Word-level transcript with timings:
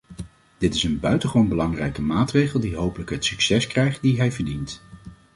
Dit 0.57 0.73
is 0.75 0.83
een 0.83 0.99
buitengewoon 0.99 1.47
belangrijke 1.49 2.01
maatregel 2.01 2.59
die 2.59 2.75
hopelijk 2.75 3.09
het 3.09 3.25
succes 3.25 3.67
krijgt 3.67 4.01
die 4.01 4.17
hij 4.17 4.31
verdient. 4.31 4.83